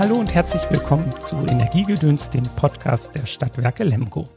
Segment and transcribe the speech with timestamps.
[0.00, 4.30] Hallo und herzlich willkommen zu Energiegedöns, dem Podcast der Stadtwerke Lemgo.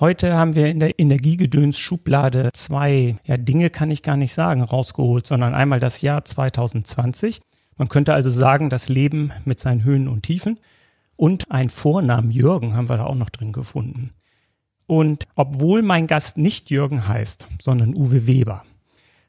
[0.00, 5.24] Heute haben wir in der Energiegedöns-Schublade zwei ja, Dinge, kann ich gar nicht sagen, rausgeholt,
[5.24, 7.40] sondern einmal das Jahr 2020.
[7.76, 10.58] Man könnte also sagen, das Leben mit seinen Höhen und Tiefen.
[11.14, 14.14] Und ein Vornamen Jürgen haben wir da auch noch drin gefunden.
[14.88, 18.64] Und obwohl mein Gast nicht Jürgen heißt, sondern Uwe Weber,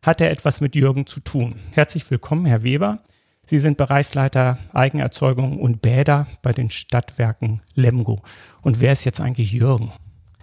[0.02, 1.60] hat er etwas mit Jürgen zu tun.
[1.74, 3.04] Herzlich willkommen, Herr Weber.
[3.52, 8.22] Sie sind Bereichsleiter Eigenerzeugung und Bäder bei den Stadtwerken Lemgo.
[8.62, 9.92] Und wer ist jetzt eigentlich Jürgen?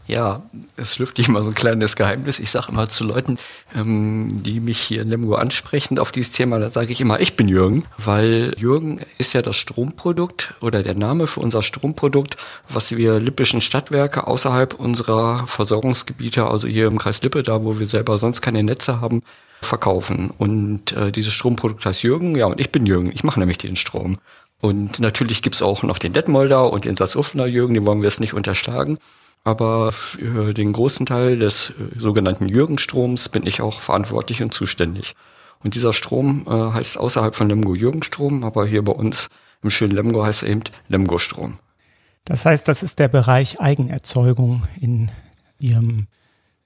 [0.06, 0.42] Ja,
[0.76, 2.38] es lüfte ich mal so ein kleines Geheimnis.
[2.38, 3.38] Ich sage immer zu Leuten,
[3.74, 7.34] ähm, die mich hier in Lemgo ansprechen auf dieses Thema, da sage ich immer, ich
[7.34, 12.36] bin Jürgen, weil Jürgen ist ja das Stromprodukt oder der Name für unser Stromprodukt,
[12.68, 17.86] was wir lippischen Stadtwerke außerhalb unserer Versorgungsgebiete, also hier im Kreis Lippe, da wo wir
[17.86, 19.22] selber sonst keine Netze haben,
[19.62, 20.30] verkaufen.
[20.36, 23.10] Und äh, dieses Stromprodukt heißt Jürgen, ja, und ich bin Jürgen.
[23.12, 24.18] Ich mache nämlich den Strom.
[24.60, 28.20] Und natürlich gibt's auch noch den Detmolder und den Salzufener Jürgen, den wollen wir jetzt
[28.20, 28.98] nicht unterschlagen.
[29.44, 35.14] Aber für den großen Teil des äh, sogenannten Jürgenstroms bin ich auch verantwortlich und zuständig.
[35.62, 39.28] Und dieser Strom äh, heißt außerhalb von Lemgo Jürgenstrom, aber hier bei uns
[39.62, 41.58] im schönen Lemgo heißt er eben Lemgo-Strom.
[42.24, 45.10] Das heißt, das ist der Bereich Eigenerzeugung in
[45.60, 46.06] Ihrem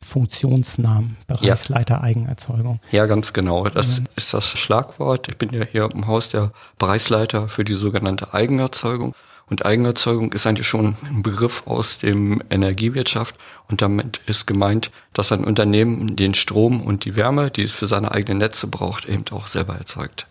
[0.04, 2.02] Funktionsnamen, Bereichsleiter ja.
[2.02, 2.80] Eigenerzeugung.
[2.90, 3.68] Ja, ganz genau.
[3.68, 4.06] Das mhm.
[4.16, 5.28] ist das Schlagwort.
[5.28, 9.14] Ich bin ja hier im Haus der Bereichsleiter für die sogenannte Eigenerzeugung.
[9.48, 13.36] Und Eigenerzeugung ist eigentlich schon ein Begriff aus dem Energiewirtschaft.
[13.68, 17.86] Und damit ist gemeint, dass ein Unternehmen den Strom und die Wärme, die es für
[17.86, 20.26] seine eigenen Netze braucht, eben auch selber erzeugt.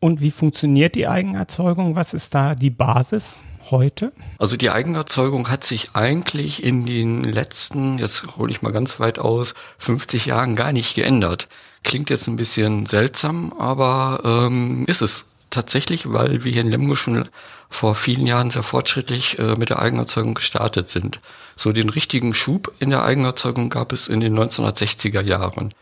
[0.00, 1.94] Und wie funktioniert die Eigenerzeugung?
[1.94, 3.42] Was ist da die Basis?
[3.70, 4.12] Heute?
[4.38, 9.18] Also die Eigenerzeugung hat sich eigentlich in den letzten, jetzt hole ich mal ganz weit
[9.18, 11.48] aus, 50 Jahren gar nicht geändert.
[11.84, 16.94] Klingt jetzt ein bisschen seltsam, aber ähm, ist es tatsächlich, weil wir hier in Lemgo
[16.94, 17.28] schon
[17.68, 21.20] vor vielen Jahren sehr fortschrittlich äh, mit der Eigenerzeugung gestartet sind.
[21.56, 25.72] So den richtigen Schub in der Eigenerzeugung gab es in den 1960er Jahren.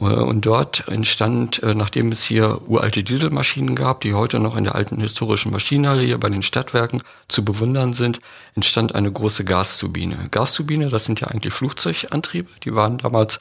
[0.00, 4.64] Äh, und dort entstand, äh, nachdem es hier uralte Dieselmaschinen gab, die heute noch in
[4.64, 8.20] der alten historischen Maschinenhalle hier bei den Stadtwerken zu bewundern sind,
[8.54, 10.28] entstand eine große Gasturbine.
[10.30, 13.40] Gasturbine, das sind ja eigentlich Flugzeugantriebe, die waren damals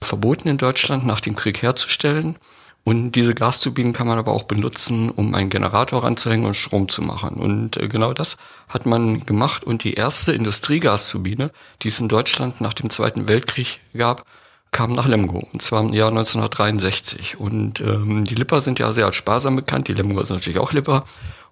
[0.00, 2.36] verboten in Deutschland nach dem Krieg herzustellen.
[2.84, 7.00] Und diese Gasturbinen kann man aber auch benutzen, um einen Generator ranzuhängen und Strom zu
[7.00, 7.36] machen.
[7.36, 8.36] Und äh, genau das
[8.68, 9.62] hat man gemacht.
[9.62, 11.52] Und die erste Industriegasturbine,
[11.82, 14.26] die es in Deutschland nach dem Zweiten Weltkrieg gab,
[14.72, 17.38] kam nach Lemgo, und zwar im Jahr 1963.
[17.38, 20.72] Und ähm, die Lipper sind ja sehr als sparsam bekannt, die Lemgo sind natürlich auch
[20.72, 21.04] Lipper.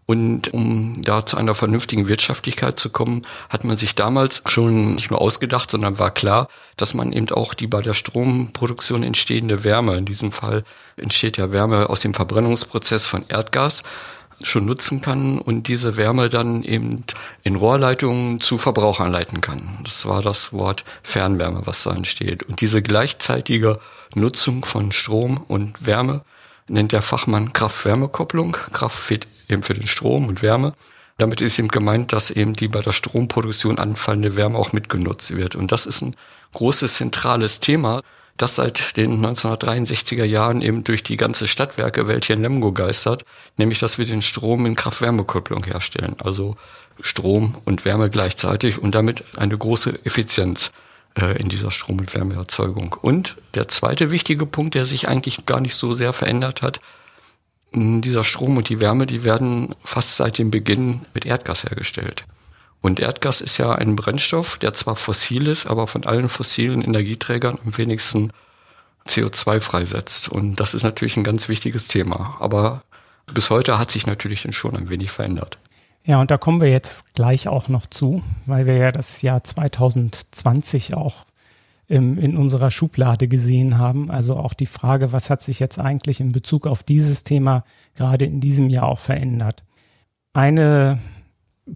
[0.06, 5.10] Und um da zu einer vernünftigen Wirtschaftlichkeit zu kommen, hat man sich damals schon nicht
[5.10, 9.96] nur ausgedacht, sondern war klar, dass man eben auch die bei der Stromproduktion entstehende Wärme,
[9.96, 10.64] in diesem Fall
[10.96, 13.84] entsteht ja Wärme aus dem Verbrennungsprozess von Erdgas,
[14.42, 17.04] schon nutzen kann und diese Wärme dann eben
[17.42, 19.78] in Rohrleitungen zu Verbrauchern leiten kann.
[19.84, 22.42] Das war das Wort Fernwärme, was da entsteht.
[22.44, 23.78] Und diese gleichzeitige
[24.14, 26.22] Nutzung von Strom und Wärme
[26.68, 28.52] nennt der Fachmann Kraft-Wärme-Kopplung.
[28.72, 30.72] Kraft steht eben für den Strom und Wärme.
[31.18, 35.54] Damit ist eben gemeint, dass eben die bei der Stromproduktion anfallende Wärme auch mitgenutzt wird.
[35.54, 36.16] Und das ist ein
[36.54, 38.02] großes zentrales Thema
[38.42, 43.24] das seit den 1963er Jahren eben durch die ganze Stadtwerkewelt hier in Lemgo geistert,
[43.56, 46.56] nämlich dass wir den Strom in Kraft-Wärme-Kupplung herstellen, also
[47.00, 50.70] Strom und Wärme gleichzeitig und damit eine große Effizienz
[51.18, 52.96] äh, in dieser Strom- und Wärmeerzeugung.
[53.00, 56.80] Und der zweite wichtige Punkt, der sich eigentlich gar nicht so sehr verändert hat,
[57.72, 62.24] dieser Strom und die Wärme, die werden fast seit dem Beginn mit Erdgas hergestellt.
[62.80, 67.58] Und Erdgas ist ja ein Brennstoff, der zwar fossil ist, aber von allen fossilen Energieträgern
[67.64, 68.32] am wenigsten
[69.06, 70.28] CO2 freisetzt.
[70.28, 72.36] Und das ist natürlich ein ganz wichtiges Thema.
[72.40, 72.82] Aber
[73.32, 75.58] bis heute hat sich natürlich schon ein wenig verändert.
[76.04, 79.44] Ja, und da kommen wir jetzt gleich auch noch zu, weil wir ja das Jahr
[79.44, 81.26] 2020 auch
[81.86, 84.10] im, in unserer Schublade gesehen haben.
[84.10, 88.24] Also auch die Frage, was hat sich jetzt eigentlich in Bezug auf dieses Thema gerade
[88.24, 89.62] in diesem Jahr auch verändert?
[90.32, 91.00] Eine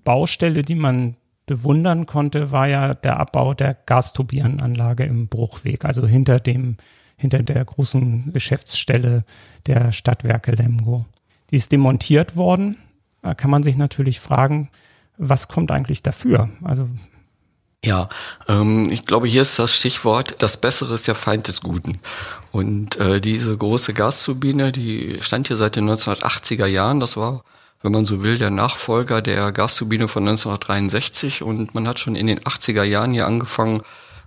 [0.03, 6.41] Baustelle, die man bewundern konnte, war ja der Abbau der Gasturbinenanlage im Bruchweg, also hinter
[6.41, 6.77] dem,
[7.17, 9.25] hinter der großen Geschäftsstelle
[9.67, 11.05] der Stadtwerke Lemgo.
[11.51, 12.79] Die ist demontiert worden.
[13.23, 14.71] Da kann man sich natürlich fragen,
[15.17, 16.51] was kommt eigentlich dafür?
[16.63, 16.89] Also
[17.85, 18.09] ja,
[18.49, 22.01] ähm, ich glaube, hier ist das Stichwort, das Bessere ist der Feind des Guten.
[22.51, 27.01] Und äh, diese große Gasturbine, die stand hier seit den 1980er Jahren.
[27.01, 27.45] Das war
[27.85, 32.27] wenn man so will, der Nachfolger der Gasturbine von 1963 und man hat schon in
[32.27, 33.83] den 80er Jahren hier angefangen,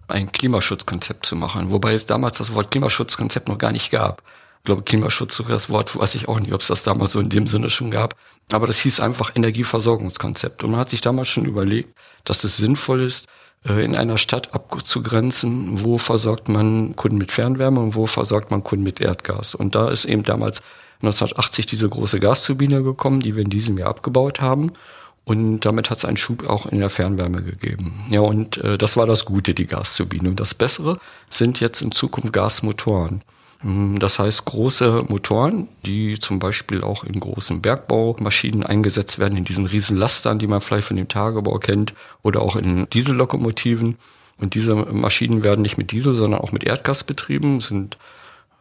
[0.07, 4.21] ein Klimaschutzkonzept zu machen, wobei es damals das Wort Klimaschutzkonzept noch gar nicht gab.
[4.63, 7.29] glaube, Klimaschutz sogar das Wort, weiß ich auch nicht, ob es das damals so in
[7.29, 8.15] dem Sinne schon gab.
[8.51, 10.63] Aber das hieß einfach Energieversorgungskonzept.
[10.63, 13.27] Und man hat sich damals schon überlegt, dass es sinnvoll ist,
[13.67, 18.63] äh, in einer Stadt abzugrenzen, wo versorgt man Kunden mit Fernwärme und wo versorgt man
[18.63, 19.55] Kunden mit Erdgas.
[19.55, 20.61] Und da ist eben damals
[21.01, 24.71] 1980 diese große Gasturbine gekommen, die wir in diesem Jahr abgebaut haben.
[25.25, 28.05] Und damit hat es einen Schub auch in der Fernwärme gegeben.
[28.09, 30.29] Ja, und äh, das war das Gute, die Gasturbine.
[30.29, 30.99] Und das Bessere
[31.29, 33.21] sind jetzt in Zukunft Gasmotoren.
[33.59, 39.43] Hm, das heißt große Motoren, die zum Beispiel auch in großen Bergbaumaschinen eingesetzt werden, in
[39.43, 43.97] diesen riesen Lastern, die man vielleicht von dem Tagebau kennt, oder auch in Diesellokomotiven.
[44.37, 47.97] Und diese Maschinen werden nicht mit Diesel, sondern auch mit Erdgas betrieben, sind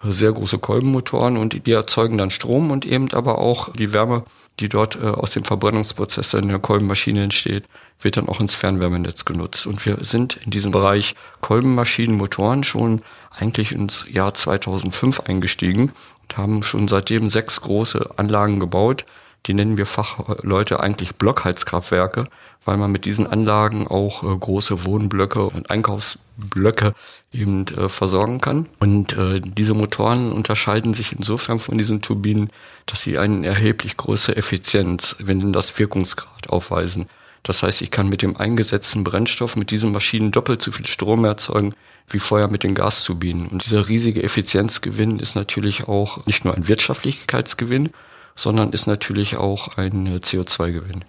[0.03, 4.25] sehr große Kolbenmotoren und die erzeugen dann Strom und eben aber auch die Wärme,
[4.61, 7.65] die dort äh, aus dem Verbrennungsprozess in der Kolbenmaschine entsteht,
[8.01, 9.67] wird dann auch ins Fernwärmenetz genutzt.
[9.67, 16.37] Und wir sind in diesem Bereich Kolbenmaschinen, Motoren schon eigentlich ins Jahr 2005 eingestiegen und
[16.37, 19.05] haben schon seitdem sechs große Anlagen gebaut.
[19.47, 22.27] Die nennen wir Fachleute eigentlich Blockheizkraftwerke,
[22.67, 26.93] weil man mit diesen Anlagen auch äh, große Wohnblöcke und Einkaufsblöcke
[27.33, 28.69] eben äh, versorgen kann.
[28.81, 32.51] Und äh, diese Motoren unterscheiden sich insofern von diesen Turbinen,
[32.85, 37.09] dass sie eine erheblich größere Effizienz, wir nennen das Wirkungsgrad, aufweisen.
[37.45, 41.25] Das heißt, ich kann mit dem eingesetzten Brennstoff mit diesen Maschinen doppelt so viel Strom
[41.25, 41.73] erzeugen
[42.09, 43.49] wie vorher mit den Gasturbinen.
[43.49, 47.91] Und dieser riesige Effizienzgewinn ist natürlich auch nicht nur ein Wirtschaftlichkeitsgewinn,
[48.35, 51.05] sondern ist natürlich auch ein äh, CO2-Gewinn.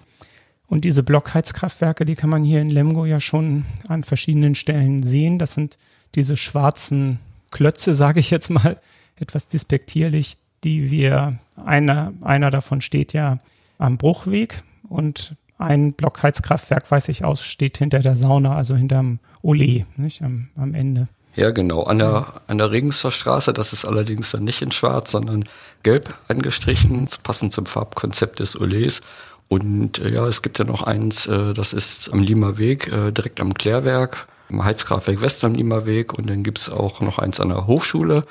[0.68, 5.40] Und diese Blockheizkraftwerke, die kann man hier in Lemgo ja schon an verschiedenen Stellen sehen.
[5.40, 5.78] Das sind
[6.16, 7.20] diese schwarzen
[7.52, 8.78] Klötze, sage ich jetzt mal
[9.16, 13.40] etwas despektierlich, die wir, einer, einer davon steht ja
[13.78, 19.86] am Bruchweg und ein Blockheizkraftwerk, weiß ich aus, steht hinter der Sauna, also hinterm Ole,
[19.96, 21.08] nicht am, am Ende.
[21.36, 21.84] Ja, genau.
[21.84, 25.46] An der, an der Regenstor Straße, das ist allerdings dann nicht in schwarz, sondern
[25.84, 29.02] gelb angestrichen, passend zum Farbkonzept des Olés.
[29.48, 33.12] Und äh, ja, es gibt ja noch eins, äh, das ist am Lima Weg, äh,
[33.12, 36.14] direkt am Klärwerk, am Heizkraftwerk West am Lima Weg.
[36.14, 38.24] Und dann gibt's auch noch eins an der Hochschule,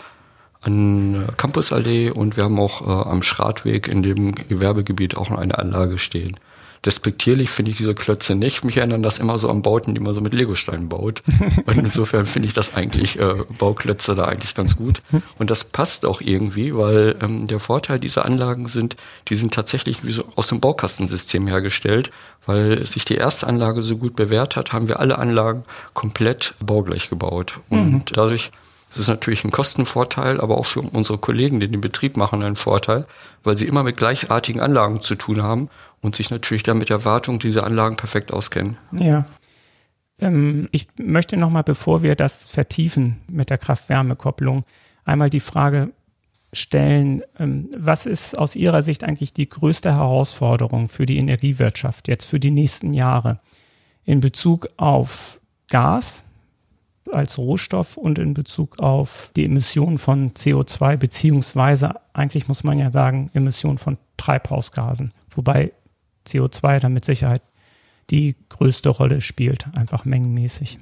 [0.60, 2.10] an äh, Campusallee.
[2.10, 6.38] Und wir haben auch äh, am Schratweg in dem Gewerbegebiet auch noch eine Anlage stehen
[6.86, 8.64] despektierlich finde ich diese Klötze nicht.
[8.64, 11.22] Mich erinnern das immer so an Bauten, die man so mit Legosteinen baut.
[11.66, 15.02] Und insofern finde ich das eigentlich, äh, Bauklötze da eigentlich ganz gut.
[15.38, 18.96] Und das passt auch irgendwie, weil ähm, der Vorteil dieser Anlagen sind,
[19.28, 22.10] die sind tatsächlich wie so aus dem Baukastensystem hergestellt.
[22.46, 27.10] Weil sich die erste Anlage so gut bewährt hat, haben wir alle Anlagen komplett baugleich
[27.10, 27.58] gebaut.
[27.68, 28.02] Und mhm.
[28.12, 28.52] dadurch
[28.90, 32.56] das ist natürlich ein Kostenvorteil, aber auch für unsere Kollegen, die den Betrieb machen, ein
[32.56, 33.06] Vorteil,
[33.44, 35.68] weil sie immer mit gleichartigen Anlagen zu tun haben
[36.00, 38.78] und sich natürlich dann mit der Wartung dieser Anlagen perfekt auskennen.
[38.92, 39.26] Ja.
[40.18, 44.64] Ähm, ich möchte nochmal, bevor wir das vertiefen mit der Kraft-Wärme-Kopplung,
[45.04, 45.92] einmal die Frage
[46.52, 52.24] stellen, ähm, was ist aus Ihrer Sicht eigentlich die größte Herausforderung für die Energiewirtschaft jetzt
[52.24, 53.40] für die nächsten Jahre
[54.04, 56.24] in Bezug auf Gas
[57.12, 62.90] als Rohstoff und in Bezug auf die Emission von CO2 beziehungsweise eigentlich muss man ja
[62.90, 65.72] sagen Emission von Treibhausgasen, wobei
[66.26, 67.42] CO2 dann mit Sicherheit
[68.10, 70.78] die größte Rolle spielt, einfach mengenmäßig.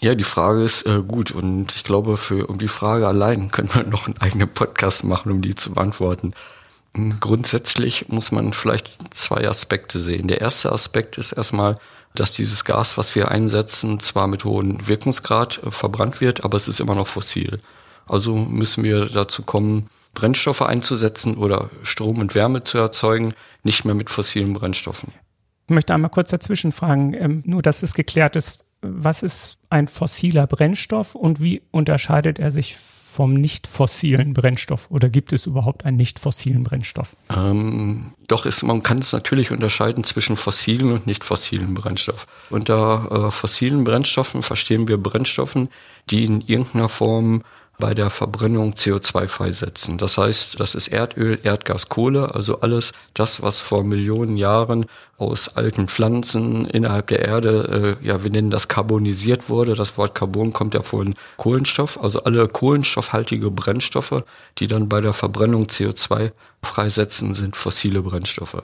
[0.00, 3.72] Ja, die Frage ist äh, gut und ich glaube, für um die Frage allein können
[3.72, 6.34] wir noch einen eigenen Podcast machen, um die zu beantworten.
[6.94, 10.28] Hm, grundsätzlich muss man vielleicht zwei Aspekte sehen.
[10.28, 11.76] Der erste Aspekt ist erstmal,
[12.14, 16.68] dass dieses Gas, was wir einsetzen, zwar mit hohem Wirkungsgrad äh, verbrannt wird, aber es
[16.68, 17.60] ist immer noch fossil.
[18.06, 23.94] Also müssen wir dazu kommen, Brennstoffe einzusetzen oder Strom und Wärme zu erzeugen, nicht mehr
[23.94, 25.12] mit fossilen Brennstoffen.
[25.68, 29.88] Ich möchte einmal kurz dazwischen fragen, ähm, nur dass es geklärt ist, was ist ein
[29.88, 32.76] fossiler Brennstoff und wie unterscheidet er sich
[33.12, 37.14] vom nicht fossilen Brennstoff oder gibt es überhaupt einen nicht fossilen Brennstoff?
[37.28, 42.26] Ähm, doch ist, man kann es natürlich unterscheiden zwischen fossilen und nicht fossilen Brennstoff.
[42.48, 45.68] Unter äh, fossilen Brennstoffen verstehen wir Brennstoffen,
[46.10, 47.42] die in irgendeiner Form
[47.82, 49.98] bei der Verbrennung CO2 freisetzen.
[49.98, 54.86] Das heißt, das ist Erdöl, Erdgas, Kohle, also alles das, was vor Millionen Jahren
[55.18, 59.74] aus alten Pflanzen innerhalb der Erde, äh, ja, wir nennen das karbonisiert wurde.
[59.74, 64.22] Das Wort Carbon kommt ja von Kohlenstoff, also alle kohlenstoffhaltige Brennstoffe,
[64.58, 66.30] die dann bei der Verbrennung CO2
[66.62, 68.62] freisetzen, sind fossile Brennstoffe.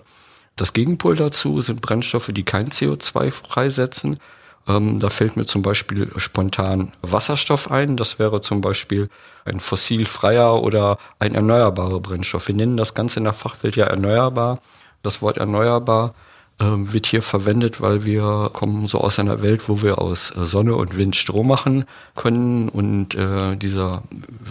[0.54, 4.20] Das Gegenpol dazu sind Brennstoffe, die kein CO2 freisetzen,
[4.68, 7.96] ähm, da fällt mir zum Beispiel spontan Wasserstoff ein.
[7.96, 9.08] Das wäre zum Beispiel
[9.44, 12.48] ein fossilfreier oder ein erneuerbarer Brennstoff.
[12.48, 14.60] Wir nennen das Ganze in der Fachwelt ja erneuerbar.
[15.02, 16.14] Das Wort erneuerbar
[16.60, 20.44] äh, wird hier verwendet, weil wir kommen so aus einer Welt, wo wir aus äh,
[20.44, 21.84] Sonne und Wind Strom machen
[22.14, 24.02] können und äh, dieser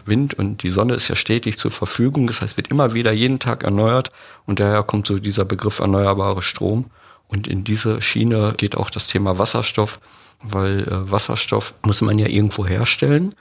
[0.06, 3.40] Wind und die Sonne ist ja stetig zur Verfügung, das heißt wird immer wieder jeden
[3.40, 4.12] Tag erneuert
[4.46, 6.86] und daher kommt so dieser Begriff erneuerbare Strom
[7.28, 10.00] und in diese Schiene geht auch das Thema Wasserstoff,
[10.42, 13.36] weil äh, Wasserstoff muss man ja irgendwo herstellen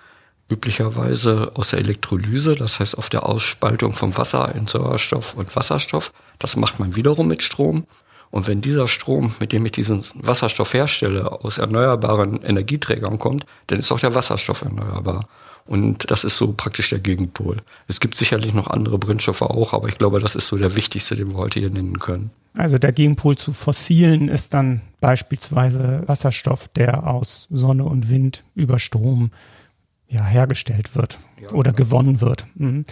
[0.49, 6.13] üblicherweise aus der Elektrolyse, das heißt auf der Ausspaltung vom Wasser in Sauerstoff und Wasserstoff.
[6.39, 7.87] Das macht man wiederum mit Strom.
[8.31, 13.79] Und wenn dieser Strom, mit dem ich diesen Wasserstoff herstelle, aus erneuerbaren Energieträgern kommt, dann
[13.79, 15.29] ist auch der Wasserstoff erneuerbar.
[15.67, 17.63] Und das ist so praktisch der Gegenpol.
[17.89, 21.17] Es gibt sicherlich noch andere Brennstoffe auch, aber ich glaube, das ist so der wichtigste,
[21.17, 22.31] den wir heute hier nennen können.
[22.55, 28.79] Also der Gegenpol zu fossilen ist dann beispielsweise Wasserstoff, der aus Sonne und Wind über
[28.79, 29.31] Strom
[30.09, 31.85] ja, hergestellt wird ja, oder genau.
[31.85, 32.47] gewonnen wird.
[32.55, 32.85] Mhm.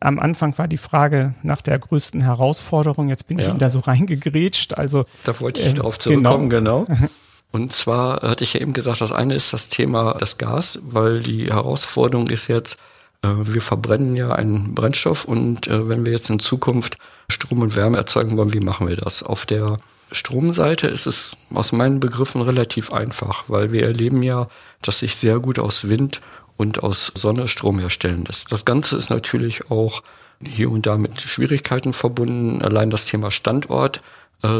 [0.00, 3.08] Am Anfang war die Frage nach der größten Herausforderung.
[3.08, 3.44] Jetzt bin ja.
[3.44, 4.74] ich Ihnen da so reingegrätscht.
[4.74, 6.84] Also da wollte ich äh, darauf zurückkommen, genau.
[6.86, 7.08] genau.
[7.54, 11.20] Und zwar hatte ich ja eben gesagt, das eine ist das Thema das Gas, weil
[11.20, 12.80] die Herausforderung ist jetzt,
[13.22, 16.96] äh, wir verbrennen ja einen Brennstoff und äh, wenn wir jetzt in Zukunft
[17.28, 19.22] Strom und Wärme erzeugen wollen, wie machen wir das?
[19.22, 19.76] Auf der
[20.10, 24.48] Stromseite ist es aus meinen Begriffen relativ einfach, weil wir erleben ja,
[24.82, 26.20] dass sich sehr gut aus Wind
[26.56, 28.50] und aus Sonne Strom herstellen lässt.
[28.50, 30.02] Das Ganze ist natürlich auch
[30.42, 32.62] hier und da mit Schwierigkeiten verbunden.
[32.62, 34.02] Allein das Thema Standort.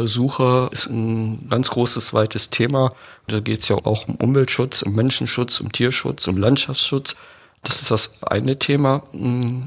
[0.05, 2.93] Suche ist ein ganz großes, weites Thema.
[3.27, 7.15] Da geht es ja auch um Umweltschutz, um Menschenschutz, um Tierschutz, um Landschaftsschutz.
[7.63, 9.03] Das ist das eine Thema.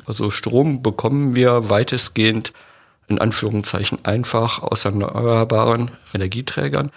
[0.06, 2.52] Also Strom bekommen wir weitestgehend
[3.08, 6.90] in Anführungszeichen einfach aus erneuerbaren Energieträgern.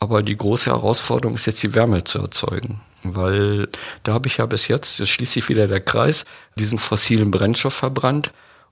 [0.00, 2.80] Aber die große Herausforderung ist jetzt die Wärme zu erzeugen.
[3.02, 3.68] Weil
[4.04, 6.24] da habe ich ja bis jetzt, jetzt schließt sich wieder der Kreis,
[6.56, 8.30] diesen fossilen Brennstoff verbrannt.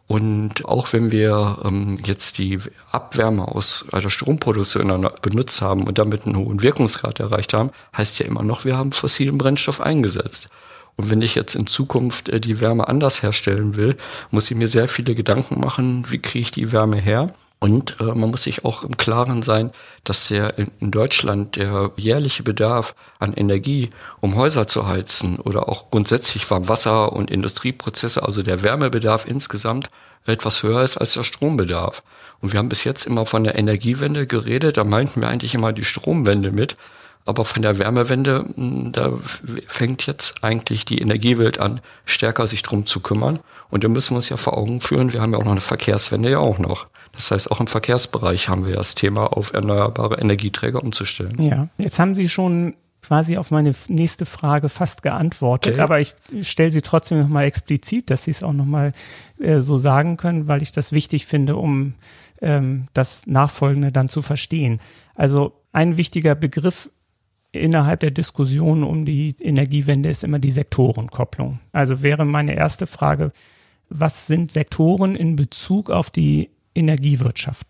[0.08, 2.60] Und auch wenn wir ähm, jetzt die
[2.92, 8.26] Abwärme aus der Stromproduktion benutzt haben und damit einen hohen Wirkungsgrad erreicht haben, heißt ja
[8.26, 10.48] immer noch, wir haben fossilen Brennstoff eingesetzt.
[10.96, 13.96] Und wenn ich jetzt in Zukunft äh, die Wärme anders herstellen will,
[14.30, 17.34] muss ich mir sehr viele Gedanken machen, wie kriege ich die Wärme her?
[17.58, 19.70] Und äh, man muss sich auch im Klaren sein,
[20.04, 25.90] dass der in, Deutschland der jährliche Bedarf an Energie, um Häuser zu heizen oder auch
[25.90, 29.88] grundsätzlich warm Wasser und Industrieprozesse, also der Wärmebedarf insgesamt
[30.26, 32.02] etwas höher ist als der Strombedarf.
[32.40, 35.72] Und wir haben bis jetzt immer von der Energiewende geredet, da meinten wir eigentlich immer
[35.72, 36.76] die Stromwende mit.
[37.24, 39.12] Aber von der Wärmewende, hm, da
[39.66, 43.40] fängt jetzt eigentlich die Energiewelt an, stärker sich drum zu kümmern.
[43.68, 45.60] Und da müssen wir uns ja vor Augen führen, wir haben ja auch noch eine
[45.60, 46.86] Verkehrswende ja auch noch.
[47.16, 51.42] Das heißt, auch im Verkehrsbereich haben wir das Thema, auf erneuerbare Energieträger umzustellen.
[51.42, 55.82] Ja, jetzt haben Sie schon quasi auf meine nächste Frage fast geantwortet, okay.
[55.82, 58.92] aber ich stelle sie trotzdem nochmal explizit, dass Sie es auch nochmal
[59.38, 61.94] äh, so sagen können, weil ich das wichtig finde, um
[62.42, 64.80] ähm, das Nachfolgende dann zu verstehen.
[65.14, 66.90] Also ein wichtiger Begriff
[67.52, 71.60] innerhalb der Diskussion um die Energiewende ist immer die Sektorenkopplung.
[71.72, 73.32] Also wäre meine erste Frage,
[73.88, 77.66] was sind Sektoren in Bezug auf die Energiewirtschaft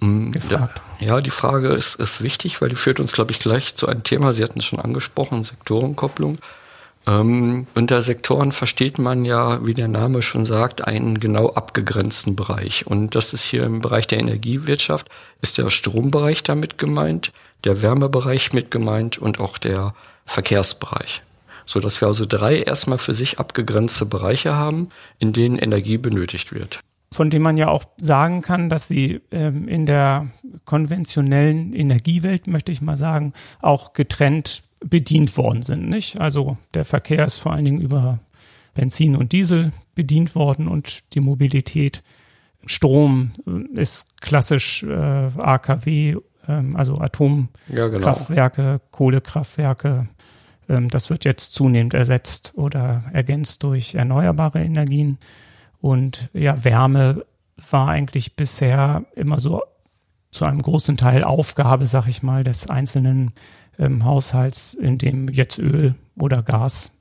[0.00, 0.80] mm, gefragt.
[1.00, 4.04] Ja, die Frage ist, ist wichtig, weil die führt uns, glaube ich, gleich zu einem
[4.04, 4.32] Thema.
[4.32, 6.38] Sie hatten es schon angesprochen, Sektorenkopplung.
[7.06, 12.86] Ähm, unter Sektoren versteht man ja, wie der Name schon sagt, einen genau abgegrenzten Bereich.
[12.86, 15.08] Und das ist hier im Bereich der Energiewirtschaft,
[15.40, 17.32] ist der Strombereich damit gemeint,
[17.64, 19.94] der Wärmebereich mit gemeint und auch der
[20.26, 21.22] Verkehrsbereich.
[21.66, 26.52] So dass wir also drei erstmal für sich abgegrenzte Bereiche haben, in denen Energie benötigt
[26.52, 26.80] wird
[27.12, 30.28] von dem man ja auch sagen kann, dass sie ähm, in der
[30.64, 35.88] konventionellen Energiewelt, möchte ich mal sagen, auch getrennt bedient worden sind.
[35.88, 36.20] Nicht?
[36.20, 38.18] Also der Verkehr ist vor allen Dingen über
[38.74, 42.02] Benzin und Diesel bedient worden und die Mobilität.
[42.66, 46.16] Strom äh, ist klassisch äh, AKW,
[46.48, 48.84] ähm, also Atomkraftwerke, ja, genau.
[48.90, 50.08] Kohlekraftwerke.
[50.68, 55.18] Ähm, das wird jetzt zunehmend ersetzt oder ergänzt durch erneuerbare Energien.
[55.82, 57.26] Und ja, Wärme
[57.70, 59.62] war eigentlich bisher immer so
[60.30, 63.32] zu einem großen Teil Aufgabe, sag ich mal, des einzelnen
[63.78, 66.92] ähm, Haushalts, in dem jetzt Öl oder Gas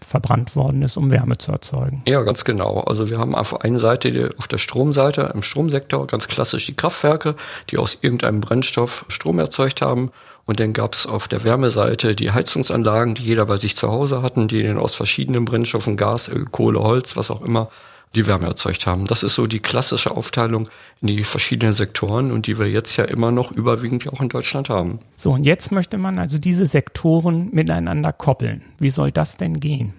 [0.00, 2.02] verbrannt worden ist, um Wärme zu erzeugen.
[2.06, 2.80] Ja, ganz genau.
[2.80, 6.76] Also wir haben auf der einen Seite auf der Stromseite, im Stromsektor ganz klassisch die
[6.76, 7.34] Kraftwerke,
[7.70, 10.10] die aus irgendeinem Brennstoff Strom erzeugt haben.
[10.44, 14.22] Und dann gab es auf der Wärmeseite die Heizungsanlagen, die jeder bei sich zu Hause
[14.22, 17.68] hatten, die dann aus verschiedenen Brennstoffen, Gas, Öl, Kohle, Holz, was auch immer,
[18.14, 19.06] die Wärme erzeugt haben.
[19.06, 20.68] Das ist so die klassische Aufteilung
[21.00, 24.68] in die verschiedenen Sektoren und die wir jetzt ja immer noch überwiegend auch in Deutschland
[24.68, 25.00] haben.
[25.16, 28.62] So, und jetzt möchte man also diese Sektoren miteinander koppeln.
[28.78, 29.94] Wie soll das denn gehen?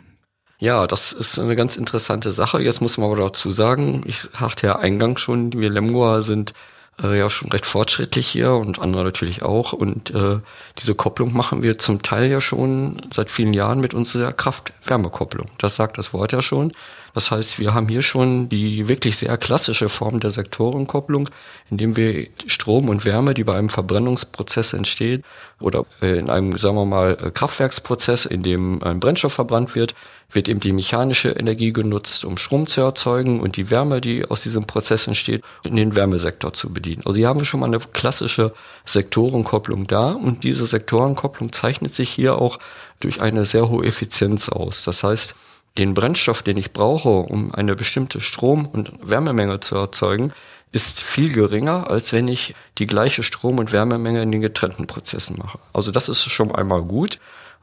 [0.61, 2.61] Ja, das ist eine ganz interessante Sache.
[2.61, 6.53] Jetzt muss man aber dazu sagen, ich sagte ja eingangs schon, wir Lemgoa sind
[7.01, 9.71] äh, ja schon recht fortschrittlich hier und andere natürlich auch.
[9.71, 10.39] Und äh,
[10.77, 15.47] diese Kopplung machen wir zum Teil ja schon seit vielen Jahren mit unserer Kraft-Wärme-Kopplung.
[15.59, 16.73] Das sagt das Wort ja schon.
[17.13, 21.29] Das heißt, wir haben hier schon die wirklich sehr klassische Form der Sektorenkopplung,
[21.69, 25.23] indem wir Strom und Wärme, die bei einem Verbrennungsprozess entsteht
[25.59, 29.95] oder äh, in einem, sagen wir mal, äh, Kraftwerksprozess, in dem ein Brennstoff verbrannt wird,
[30.31, 34.41] wird eben die mechanische Energie genutzt, um Strom zu erzeugen und die Wärme, die aus
[34.41, 37.01] diesem Prozess entsteht, in den Wärmesektor zu bedienen.
[37.05, 38.53] Also hier haben wir schon mal eine klassische
[38.85, 42.59] Sektorenkopplung da und diese Sektorenkopplung zeichnet sich hier auch
[42.99, 44.83] durch eine sehr hohe Effizienz aus.
[44.83, 45.35] Das heißt,
[45.77, 50.33] den Brennstoff, den ich brauche, um eine bestimmte Strom- und Wärmemenge zu erzeugen,
[50.71, 55.37] ist viel geringer, als wenn ich die gleiche Strom- und Wärmemenge in den getrennten Prozessen
[55.37, 55.59] mache.
[55.73, 57.19] Also das ist schon einmal gut.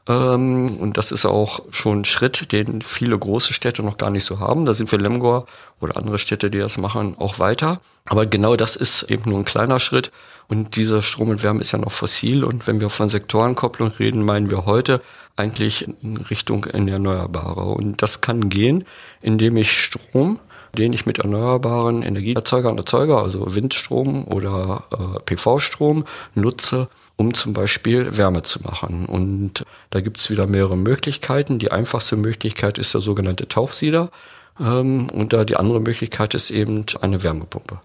[0.07, 4.25] Ähm, und das ist auch schon ein Schritt, den viele große Städte noch gar nicht
[4.25, 4.65] so haben.
[4.65, 5.45] Da sind wir Lemgor
[5.79, 7.81] oder andere Städte, die das machen, auch weiter.
[8.05, 10.11] Aber genau das ist eben nur ein kleiner Schritt.
[10.47, 12.45] Und dieser Strom und Wärme ist ja noch fossil.
[12.45, 15.01] Und wenn wir von Sektorenkopplung reden, meinen wir heute
[15.37, 17.65] eigentlich in Richtung Erneuerbare.
[17.65, 18.83] Und das kann gehen,
[19.21, 20.39] indem ich Strom
[20.77, 28.17] den ich mit erneuerbaren Energieerzeugern erzeuge, also Windstrom oder äh, PV-Strom nutze, um zum Beispiel
[28.17, 29.05] Wärme zu machen.
[29.05, 31.59] Und da gibt es wieder mehrere Möglichkeiten.
[31.59, 34.11] Die einfachste Möglichkeit ist der sogenannte Tauchsieder.
[34.59, 37.79] Ähm, und da die andere Möglichkeit ist eben eine Wärmepumpe.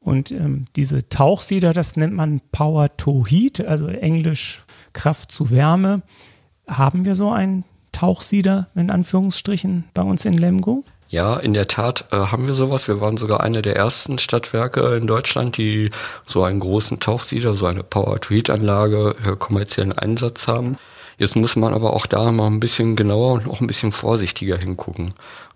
[0.00, 6.02] Und ähm, diese Tauchsieder, das nennt man Power to Heat, also Englisch Kraft zu Wärme.
[6.68, 10.84] Haben wir so einen Tauchsieder in Anführungsstrichen bei uns in Lemgo?
[11.08, 12.88] Ja, in der Tat äh, haben wir sowas.
[12.88, 15.90] Wir waren sogar eine der ersten Stadtwerke in Deutschland, die
[16.26, 20.78] so einen großen Tauchsieder, so eine Power-to-Heat-Anlage für kommerziellen Einsatz haben.
[21.16, 24.58] Jetzt muss man aber auch da mal ein bisschen genauer und auch ein bisschen vorsichtiger
[24.58, 25.14] hingucken,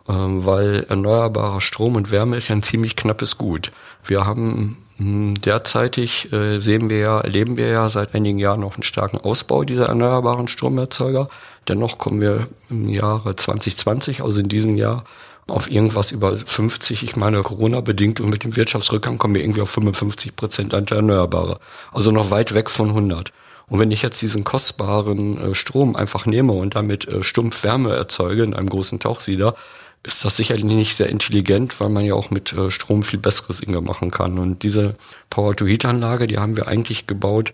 [0.08, 3.72] ähm, weil erneuerbarer Strom und Wärme ist ja ein ziemlich knappes Gut.
[4.04, 8.82] Wir haben derzeitig äh, sehen wir ja, erleben wir ja seit einigen Jahren noch einen
[8.82, 11.28] starken Ausbau dieser erneuerbaren Stromerzeuger.
[11.68, 15.04] Dennoch kommen wir im Jahre 2020, also in diesem Jahr,
[15.46, 17.02] auf irgendwas über 50.
[17.02, 21.58] Ich meine, Corona-bedingt und mit dem Wirtschaftsrückgang kommen wir irgendwie auf 55 Prozent Anteil Erneuerbare.
[21.92, 23.32] Also noch weit weg von 100.
[23.68, 27.94] Und wenn ich jetzt diesen kostbaren äh, Strom einfach nehme und damit äh, stumpf Wärme
[27.94, 29.54] erzeuge in einem großen Tauchsieder,
[30.02, 33.60] ist das sicherlich nicht sehr intelligent, weil man ja auch mit äh, Strom viel besseres
[33.60, 34.38] Inge machen kann.
[34.38, 34.94] Und diese
[35.28, 37.52] Power-to-Heat-Anlage, die haben wir eigentlich gebaut,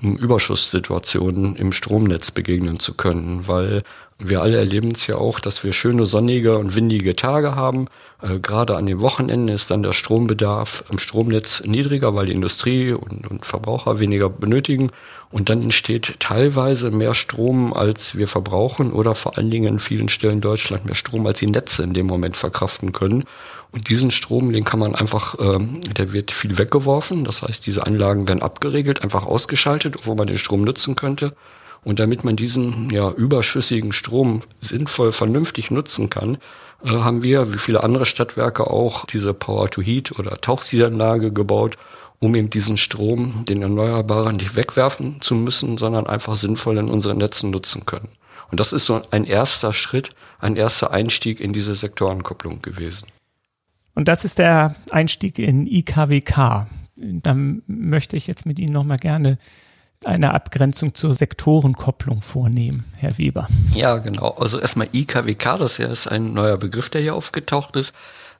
[0.00, 3.82] um Überschusssituationen im Stromnetz begegnen zu können, weil
[4.18, 7.86] wir alle erleben es ja auch, dass wir schöne sonnige und windige Tage haben.
[8.20, 12.92] Äh, gerade an den Wochenenden ist dann der Strombedarf im Stromnetz niedriger, weil die Industrie
[12.92, 14.90] und, und Verbraucher weniger benötigen.
[15.30, 20.08] Und dann entsteht teilweise mehr Strom, als wir verbrauchen oder vor allen Dingen in vielen
[20.08, 23.24] Stellen Deutschland mehr Strom, als die Netze in dem Moment verkraften können.
[23.70, 27.24] Und diesen Strom, den kann man einfach, ähm, der wird viel weggeworfen.
[27.24, 31.34] Das heißt, diese Anlagen werden abgeregelt, einfach ausgeschaltet, wo man den Strom nutzen könnte.
[31.84, 36.38] Und damit man diesen ja, überschüssigen Strom sinnvoll, vernünftig nutzen kann,
[36.84, 41.76] äh, haben wir, wie viele andere Stadtwerke auch, diese Power-to-Heat oder Tauchsiedanlage gebaut,
[42.20, 47.18] um eben diesen Strom, den Erneuerbaren, nicht wegwerfen zu müssen, sondern einfach sinnvoll in unseren
[47.18, 48.08] Netzen nutzen können.
[48.50, 50.10] Und das ist so ein erster Schritt,
[50.40, 53.06] ein erster Einstieg in diese Sektorenkopplung gewesen.
[53.94, 56.66] Und das ist der Einstieg in IKWK.
[56.96, 59.38] Dann möchte ich jetzt mit Ihnen nochmal gerne
[60.04, 63.48] eine Abgrenzung zur Sektorenkopplung vornehmen, Herr Weber.
[63.74, 64.30] Ja, genau.
[64.30, 67.94] Also erstmal IKWK, das ist ein neuer Begriff, der hier aufgetaucht ist.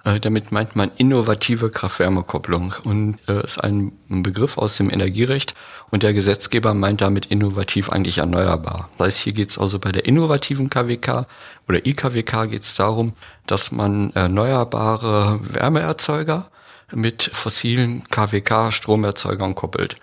[0.05, 5.55] Äh, damit meint man innovative Kraft-Wärme-Kopplung und äh, ist ein Begriff aus dem Energierecht
[5.90, 8.88] und der Gesetzgeber meint damit innovativ eigentlich erneuerbar.
[8.99, 11.27] Das heißt, hier geht es also bei der innovativen KWK
[11.68, 13.14] oder IKWK geht es darum,
[13.47, 16.49] dass man erneuerbare Wärmeerzeuger
[16.92, 19.97] mit fossilen KWK-Stromerzeugern koppelt.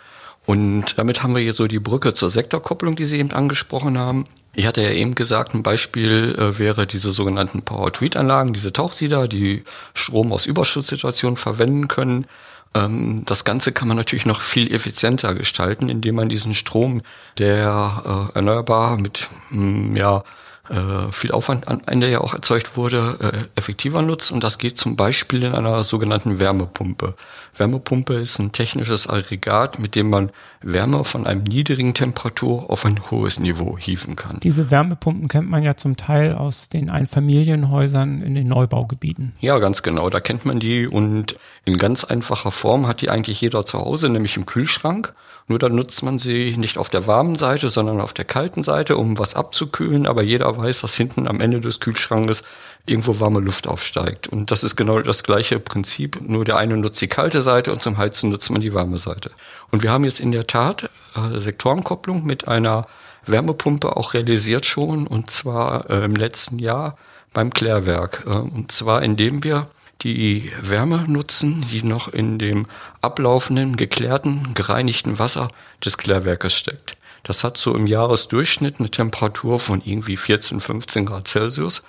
[0.45, 4.25] Und damit haben wir hier so die Brücke zur Sektorkopplung, die Sie eben angesprochen haben.
[4.53, 9.63] Ich hatte ja eben gesagt, ein Beispiel äh, wäre diese sogenannten Power-Tweet-Anlagen, diese Tauchsieder, die
[9.93, 12.25] Strom aus Überschusssituationen verwenden können.
[12.73, 17.01] Ähm, das Ganze kann man natürlich noch viel effizienter gestalten, indem man diesen Strom,
[17.37, 20.23] der äh, erneuerbar mit mm, ja,
[20.69, 24.31] äh, viel Aufwand am Ende ja auch erzeugt wurde, äh, effektiver nutzt.
[24.31, 27.15] Und das geht zum Beispiel in einer sogenannten Wärmepumpe.
[27.57, 32.99] Wärmepumpe ist ein technisches Aggregat, mit dem man Wärme von einem niedrigen Temperatur auf ein
[33.11, 34.39] hohes Niveau hieven kann.
[34.41, 39.33] Diese Wärmepumpen kennt man ja zum Teil aus den Einfamilienhäusern in den Neubaugebieten.
[39.39, 40.09] Ja, ganz genau.
[40.09, 44.09] Da kennt man die und in ganz einfacher Form hat die eigentlich jeder zu Hause,
[44.09, 45.13] nämlich im Kühlschrank.
[45.47, 48.97] Nur dann nutzt man sie nicht auf der warmen Seite, sondern auf der kalten Seite,
[48.97, 50.07] um was abzukühlen.
[50.07, 52.43] Aber jeder weiß, dass hinten am Ende des Kühlschrankes
[52.87, 54.27] irgendwo warme Luft aufsteigt.
[54.27, 56.19] Und das ist genau das gleiche Prinzip.
[56.21, 59.31] Nur der eine nutzt die kalte Seite und zum Heizen nutzt man die warme Seite.
[59.69, 62.87] Und wir haben jetzt in der Tat äh, Sektorenkopplung mit einer
[63.27, 65.05] Wärmepumpe auch realisiert schon.
[65.05, 66.97] Und zwar äh, im letzten Jahr
[67.33, 68.23] beim Klärwerk.
[68.25, 69.67] Äh, und zwar indem wir
[70.01, 72.67] die Wärme nutzen, die noch in dem
[73.01, 75.49] ablaufenden, geklärten, gereinigten Wasser
[75.83, 76.97] des Klärwerkes steckt.
[77.23, 81.83] Das hat so im Jahresdurchschnitt eine Temperatur von irgendwie 14, 15 Grad Celsius.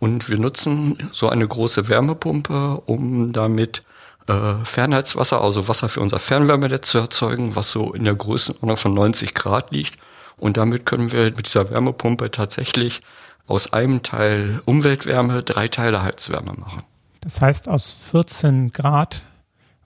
[0.00, 3.82] Und wir nutzen so eine große Wärmepumpe, um damit
[4.28, 8.94] äh, Fernheitswasser, also Wasser für unser Fernwärmenetz zu erzeugen, was so in der Größenordnung von
[8.94, 9.98] 90 Grad liegt.
[10.38, 13.02] Und damit können wir mit dieser Wärmepumpe tatsächlich
[13.46, 16.84] aus einem Teil Umweltwärme drei Teile Heizwärme machen.
[17.20, 19.26] Das heißt, aus 14 Grad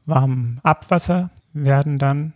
[0.06, 2.32] warmem Abwasser werden dann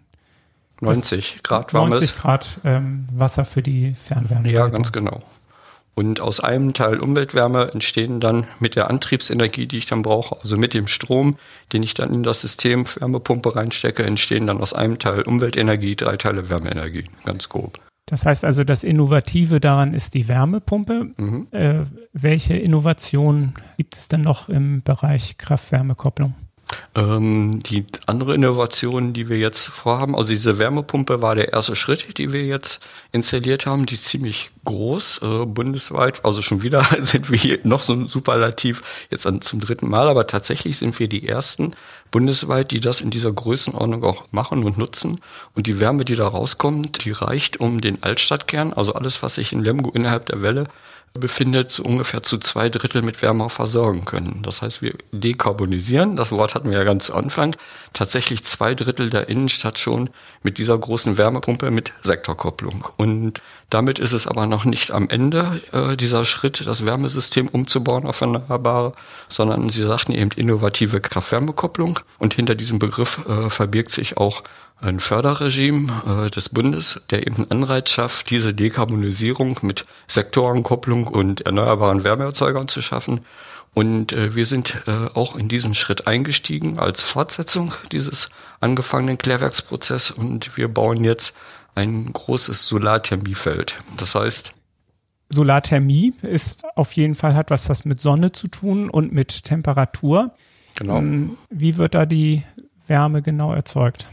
[0.80, 4.50] 90 Grad warmes 90 Grad ähm, Wasser für die Fernwärme.
[4.50, 5.22] Ja, ganz genau.
[5.94, 10.58] Und aus einem Teil Umweltwärme entstehen dann mit der Antriebsenergie, die ich dann brauche, also
[10.58, 11.38] mit dem Strom,
[11.72, 16.18] den ich dann in das System Wärmepumpe reinstecke, entstehen dann aus einem Teil Umweltenergie drei
[16.18, 17.80] Teile Wärmeenergie, ganz grob.
[18.06, 21.10] Das heißt also, das Innovative daran ist die Wärmepumpe.
[21.16, 21.48] Mhm.
[21.50, 21.80] Äh,
[22.12, 26.34] welche Innovationen gibt es denn noch im Bereich Kraft-Wärme-Kopplung?
[26.94, 32.18] Ähm, die andere Innovation, die wir jetzt vorhaben, also diese Wärmepumpe war der erste Schritt,
[32.18, 32.80] die wir jetzt
[33.12, 33.86] installiert haben.
[33.86, 36.24] Die ist ziemlich groß, äh, bundesweit.
[36.24, 40.08] Also schon wieder sind wir hier noch so ein Superlativ jetzt an, zum dritten Mal,
[40.08, 41.72] aber tatsächlich sind wir die ersten
[42.10, 45.20] bundesweit, die das in dieser Größenordnung auch machen und nutzen.
[45.54, 49.52] Und die Wärme, die da rauskommt, die reicht um den Altstadtkern, also alles, was sich
[49.52, 50.68] in Lemgo innerhalb der Welle
[51.16, 54.40] befindet, ungefähr zu zwei Drittel mit Wärme versorgen können.
[54.42, 57.56] Das heißt, wir dekarbonisieren, das Wort hatten wir ja ganz zu Anfang,
[57.92, 60.10] tatsächlich zwei Drittel der Innenstadt schon
[60.42, 62.88] mit dieser großen Wärmepumpe mit Sektorkopplung.
[62.96, 68.06] Und damit ist es aber noch nicht am Ende äh, dieser Schritt, das Wärmesystem umzubauen
[68.06, 68.92] auf Erneuerbare,
[69.28, 71.98] sondern Sie sagten eben innovative Kraft-Wärme-Kopplung.
[72.18, 74.42] Und hinter diesem Begriff äh, verbirgt sich auch
[74.80, 82.04] ein Förderregime äh, des Bundes, der eben Anreiz schafft, diese Dekarbonisierung mit Sektorenkopplung und erneuerbaren
[82.04, 83.20] Wärmeerzeugern zu schaffen.
[83.74, 90.10] Und äh, wir sind äh, auch in diesen Schritt eingestiegen als Fortsetzung dieses angefangenen Klärwerksprozess
[90.10, 91.36] und wir bauen jetzt
[91.74, 93.78] ein großes Solarthermiefeld.
[93.98, 94.52] Das heißt,
[95.28, 100.34] Solarthermie ist auf jeden Fall hat was das mit Sonne zu tun und mit Temperatur.
[100.76, 100.98] Genau.
[100.98, 102.44] Ähm, wie wird da die
[102.86, 104.06] Wärme genau erzeugt?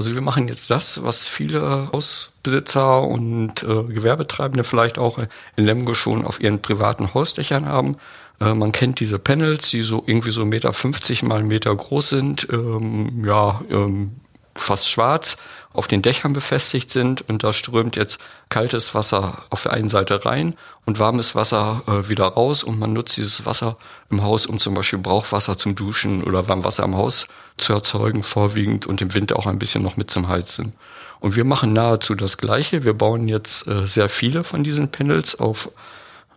[0.00, 5.92] Also wir machen jetzt das, was viele Hausbesitzer und äh, Gewerbetreibende vielleicht auch in Lemgo
[5.92, 7.98] schon auf ihren privaten Hausdächern haben.
[8.40, 12.48] Äh, man kennt diese Panels, die so irgendwie so Meter 50 mal Meter groß sind,
[12.50, 14.12] ähm, ja, ähm,
[14.56, 15.36] fast schwarz
[15.74, 20.24] auf den Dächern befestigt sind und da strömt jetzt kaltes Wasser auf der einen Seite
[20.24, 20.54] rein
[20.86, 23.76] und warmes Wasser äh, wieder raus und man nutzt dieses Wasser
[24.10, 27.28] im Haus, um zum Beispiel Brauchwasser zum Duschen oder Warmwasser im Haus
[27.60, 30.72] zu erzeugen, vorwiegend und im Winter auch ein bisschen noch mit zum Heizen.
[31.20, 32.84] Und wir machen nahezu das Gleiche.
[32.84, 35.70] Wir bauen jetzt äh, sehr viele von diesen Panels auf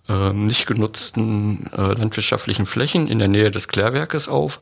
[0.09, 4.59] äh, nicht genutzten äh, landwirtschaftlichen Flächen in der Nähe des Klärwerkes auf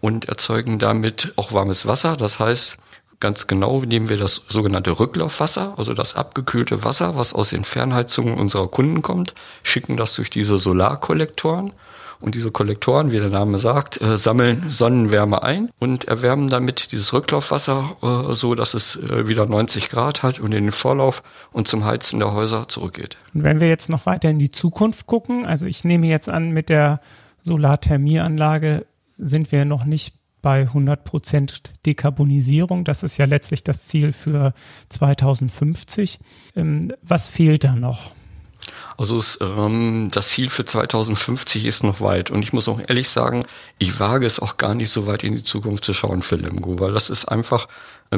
[0.00, 2.16] und erzeugen damit auch warmes Wasser.
[2.16, 2.76] Das heißt,
[3.20, 8.38] ganz genau nehmen wir das sogenannte Rücklaufwasser, also das abgekühlte Wasser, was aus den Fernheizungen
[8.38, 11.72] unserer Kunden kommt, schicken das durch diese Solarkollektoren
[12.20, 17.12] und diese Kollektoren, wie der Name sagt, äh, sammeln Sonnenwärme ein und erwärmen damit dieses
[17.12, 17.96] Rücklaufwasser
[18.30, 21.22] äh, so, dass es äh, wieder 90 Grad hat und in den Vorlauf
[21.52, 23.18] und zum Heizen der Häuser zurückgeht.
[23.34, 26.50] Und wenn wir jetzt noch weiter in die Zukunft gucken, also ich nehme jetzt an,
[26.50, 27.00] mit der
[27.42, 28.86] Solarthermieanlage
[29.18, 30.14] sind wir noch nicht
[30.44, 32.84] bei 100 Prozent Dekarbonisierung.
[32.84, 34.52] Das ist ja letztlich das Ziel für
[34.90, 36.18] 2050.
[36.54, 38.12] Ähm, was fehlt da noch?
[38.98, 42.30] Also es, ähm, das Ziel für 2050 ist noch weit.
[42.30, 43.46] Und ich muss auch ehrlich sagen,
[43.78, 46.78] ich wage es auch gar nicht so weit in die Zukunft zu schauen für Lemgo,
[46.78, 47.66] weil das ist einfach,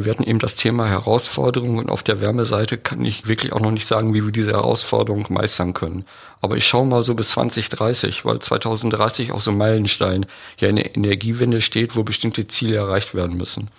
[0.04, 3.70] wir hatten eben das Thema Herausforderung und auf der Wärmeseite kann ich wirklich auch noch
[3.70, 6.04] nicht sagen, wie wir diese Herausforderung meistern können.
[6.40, 10.26] Aber ich schaue mal so bis 2030, weil 2030 auch so ein Meilenstein
[10.59, 13.70] ja in der Energiewende steht, wo bestimmte Ziele erreicht werden müssen.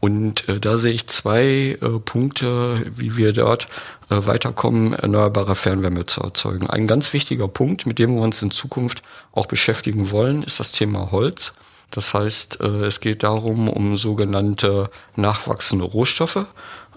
[0.00, 3.68] Und äh, da sehe ich zwei äh, Punkte, wie wir dort
[4.10, 6.68] äh, weiterkommen, erneuerbare Fernwärme zu erzeugen.
[6.68, 10.72] Ein ganz wichtiger Punkt, mit dem wir uns in Zukunft auch beschäftigen wollen, ist das
[10.72, 11.54] Thema Holz.
[11.90, 16.46] Das heißt, äh, es geht darum, um sogenannte nachwachsende Rohstoffe.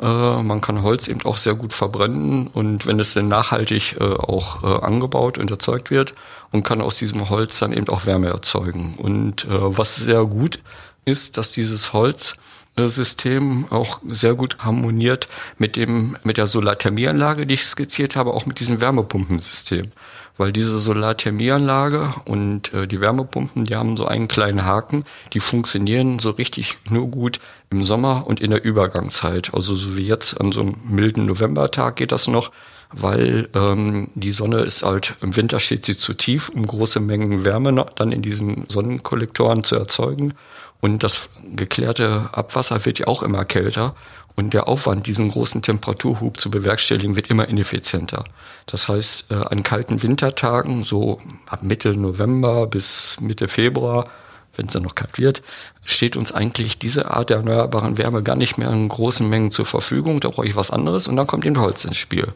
[0.02, 4.04] Äh, man kann Holz eben auch sehr gut verbrennen und wenn es denn nachhaltig äh,
[4.04, 6.14] auch angebaut und erzeugt wird
[6.52, 8.96] und kann aus diesem Holz dann eben auch Wärme erzeugen.
[8.98, 10.60] Und was sehr gut
[11.06, 12.38] ist, dass dieses Holz
[12.78, 18.46] System auch sehr gut harmoniert mit dem, mit der Solarthermieanlage, die ich skizziert habe, auch
[18.46, 19.92] mit diesem Wärmepumpensystem.
[20.40, 26.18] Weil diese Solarthermieanlage und äh, die Wärmepumpen, die haben so einen kleinen Haken, die funktionieren
[26.20, 29.54] so richtig nur gut im Sommer und in der Übergangszeit.
[29.54, 32.54] Also so wie jetzt an so einem milden Novembertag geht das noch,
[32.94, 37.44] weil ähm, die Sonne ist halt, im Winter steht sie zu tief, um große Mengen
[37.44, 40.36] Wärme noch dann in diesen Sonnenkollektoren zu erzeugen.
[40.80, 43.94] Und das geklärte Abwasser wird ja auch immer kälter.
[44.40, 48.24] Und der Aufwand, diesen großen Temperaturhub zu bewerkstelligen, wird immer ineffizienter.
[48.68, 54.10] Das heißt, äh, an kalten Wintertagen, so ab Mitte November bis Mitte Februar,
[54.56, 55.44] wenn es dann noch kalt wird,
[55.84, 59.66] steht uns eigentlich diese Art der erneuerbaren Wärme gar nicht mehr in großen Mengen zur
[59.66, 60.22] Verfügung.
[60.22, 62.30] Da brauche ich was anderes und dann kommt eben Holz ins Spiel.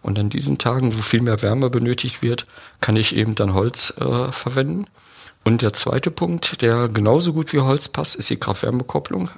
[0.00, 2.46] Und an diesen Tagen, wo viel mehr Wärme benötigt wird,
[2.80, 4.86] kann ich eben dann Holz äh, verwenden.
[5.44, 9.28] Und der zweite Punkt, der genauso gut wie Holz passt, ist die Kraft-Wärme-Kopplung.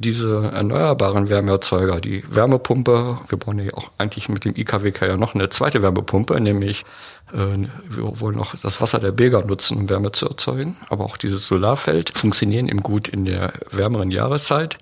[0.00, 5.34] Diese erneuerbaren Wärmeerzeuger, die Wärmepumpe, wir brauchen ja auch eigentlich mit dem IKWK ja noch
[5.34, 6.84] eine zweite Wärmepumpe, nämlich
[7.32, 10.76] äh, wir wollen noch das Wasser der Beger nutzen, um Wärme zu erzeugen.
[10.88, 14.78] Aber auch dieses Solarfeld funktionieren eben gut in der wärmeren Jahreszeit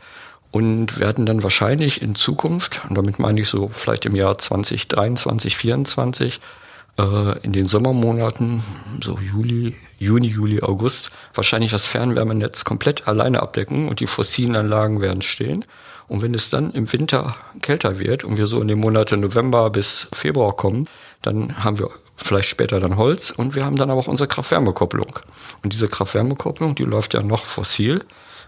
[0.50, 5.58] und werden dann wahrscheinlich in Zukunft, und damit meine ich so vielleicht im Jahr 2023,
[5.58, 6.40] 2024,
[6.98, 8.62] äh, in den Sommermonaten,
[9.02, 15.00] so Juli, Juni, Juli, August, wahrscheinlich das Fernwärmenetz komplett alleine abdecken und die fossilen Anlagen
[15.00, 15.64] werden stehen.
[16.08, 19.70] Und wenn es dann im Winter kälter wird und wir so in den Monaten November
[19.70, 20.88] bis Februar kommen,
[21.22, 25.18] dann haben wir vielleicht später dann Holz und wir haben dann aber auch unsere Kraft-Wärme-Kopplung.
[25.62, 28.04] Und diese Kraft-Wärme-Kopplung, die läuft ja noch fossil.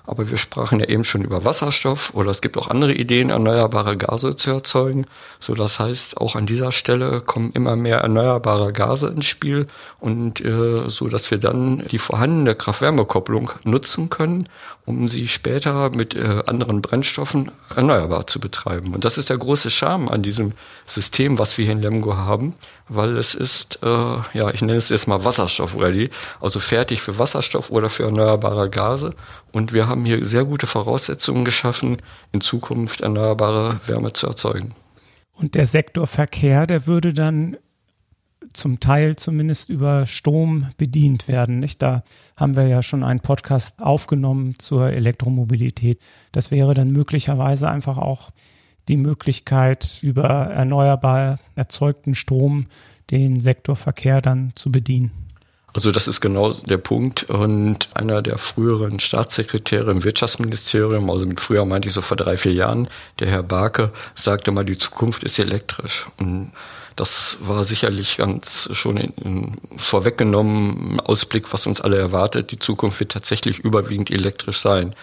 [0.09, 3.99] Aber wir sprachen ja eben schon über Wasserstoff oder es gibt auch andere Ideen, erneuerbare
[3.99, 5.07] Gase zu erzeugen.
[5.39, 9.67] So, das heißt, auch an dieser Stelle kommen immer mehr erneuerbare Gase ins Spiel
[10.01, 14.49] und äh, so, dass wir dann die vorhandene Kraft-Wärme-Kopplung nutzen können,
[14.87, 18.95] um sie später mit äh, anderen Brennstoffen erneuerbar zu betreiben.
[18.95, 20.53] Und das ist der große Charme an diesem
[20.87, 22.55] System, was wir hier in Lemgo haben,
[22.89, 23.87] weil es ist, äh,
[24.33, 26.09] ja, ich nenne es jetzt mal Wasserstoff-ready,
[26.41, 29.15] also fertig für Wasserstoff oder für erneuerbare Gase.
[29.53, 31.99] Und wir haben hier sehr gute Voraussetzungen geschaffen,
[32.33, 34.75] in Zukunft erneuerbare Wärme zu erzeugen.
[35.33, 37.57] Und der Sektor Verkehr, der würde dann
[38.53, 41.59] zum Teil zumindest über Strom bedient werden.
[41.59, 41.83] Nicht?
[41.83, 42.03] Da
[42.37, 46.01] haben wir ja schon einen Podcast aufgenommen zur Elektromobilität.
[46.33, 48.31] Das wäre dann möglicherweise einfach auch
[48.89, 52.67] die Möglichkeit, über erneuerbar erzeugten Strom
[53.11, 55.28] den Sektor Verkehr dann zu bedienen.
[55.75, 57.25] Also das ist genau der Punkt.
[57.25, 62.37] Und einer der früheren Staatssekretäre im Wirtschaftsministerium, also mit früher meinte ich so vor drei,
[62.37, 62.89] vier Jahren,
[63.21, 66.07] der Herr Barke, sagte mal, die Zukunft ist elektrisch.
[66.19, 66.53] Und
[66.97, 72.51] das war sicherlich ganz schon in, in vorweggenommen Ausblick, was uns alle erwartet.
[72.51, 74.95] Die Zukunft wird tatsächlich überwiegend elektrisch sein.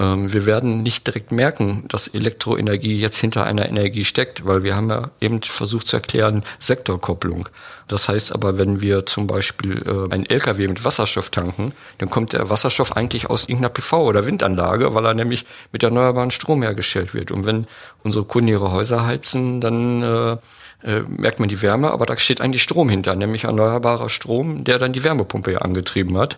[0.00, 4.74] Ähm, wir werden nicht direkt merken, dass Elektroenergie jetzt hinter einer Energie steckt, weil wir
[4.74, 7.48] haben ja eben versucht zu erklären, Sektorkopplung.
[7.86, 12.32] Das heißt aber, wenn wir zum Beispiel äh, einen LKW mit Wasserstoff tanken, dann kommt
[12.32, 17.14] der Wasserstoff eigentlich aus irgendeiner PV- oder Windanlage, weil er nämlich mit erneuerbaren Strom hergestellt
[17.14, 17.30] wird.
[17.30, 17.66] Und wenn
[18.02, 20.36] unsere Kunden ihre Häuser heizen, dann äh,
[20.84, 24.78] äh, merkt man die Wärme, aber da steht eigentlich Strom hinter, nämlich erneuerbarer Strom, der
[24.78, 26.36] dann die Wärmepumpe angetrieben hat.